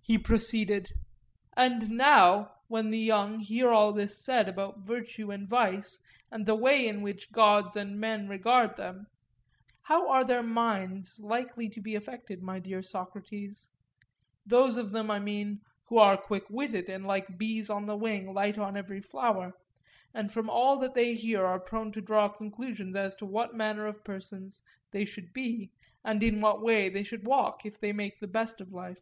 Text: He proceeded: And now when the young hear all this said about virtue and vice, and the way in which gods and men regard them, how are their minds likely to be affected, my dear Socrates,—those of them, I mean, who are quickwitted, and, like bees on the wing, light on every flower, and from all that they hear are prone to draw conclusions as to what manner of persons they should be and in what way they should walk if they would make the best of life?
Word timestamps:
He 0.00 0.16
proceeded: 0.18 0.92
And 1.56 1.90
now 1.90 2.52
when 2.68 2.90
the 2.90 2.98
young 2.98 3.40
hear 3.40 3.70
all 3.70 3.92
this 3.92 4.24
said 4.24 4.48
about 4.48 4.86
virtue 4.86 5.32
and 5.32 5.48
vice, 5.48 6.00
and 6.30 6.46
the 6.46 6.54
way 6.54 6.86
in 6.86 7.02
which 7.02 7.32
gods 7.32 7.76
and 7.76 7.98
men 7.98 8.26
regard 8.28 8.76
them, 8.76 9.08
how 9.82 10.08
are 10.08 10.24
their 10.24 10.44
minds 10.44 11.20
likely 11.20 11.68
to 11.70 11.80
be 11.82 11.94
affected, 11.96 12.40
my 12.40 12.60
dear 12.60 12.82
Socrates,—those 12.82 14.76
of 14.78 14.92
them, 14.92 15.10
I 15.10 15.18
mean, 15.18 15.60
who 15.88 15.98
are 15.98 16.16
quickwitted, 16.16 16.88
and, 16.88 17.04
like 17.04 17.36
bees 17.36 17.68
on 17.68 17.84
the 17.86 17.96
wing, 17.96 18.32
light 18.32 18.56
on 18.58 18.76
every 18.76 19.00
flower, 19.02 19.52
and 20.14 20.32
from 20.32 20.48
all 20.48 20.78
that 20.78 20.94
they 20.94 21.16
hear 21.16 21.44
are 21.44 21.60
prone 21.60 21.90
to 21.92 22.00
draw 22.00 22.28
conclusions 22.28 22.94
as 22.94 23.14
to 23.16 23.26
what 23.26 23.56
manner 23.56 23.86
of 23.86 24.04
persons 24.04 24.62
they 24.92 25.04
should 25.04 25.32
be 25.34 25.70
and 26.04 26.22
in 26.22 26.40
what 26.40 26.62
way 26.62 26.88
they 26.88 27.02
should 27.02 27.26
walk 27.26 27.66
if 27.66 27.78
they 27.78 27.88
would 27.88 27.96
make 27.96 28.20
the 28.20 28.28
best 28.28 28.60
of 28.62 28.72
life? 28.72 29.00